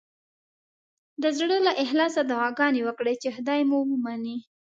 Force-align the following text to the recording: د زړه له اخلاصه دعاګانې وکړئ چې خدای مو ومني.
د 1.21 1.23
زړه 1.37 1.57
له 1.67 1.71
اخلاصه 1.83 2.21
دعاګانې 2.31 2.81
وکړئ 2.83 3.15
چې 3.21 3.33
خدای 3.35 3.61
مو 3.69 3.77
ومني. 3.89 4.37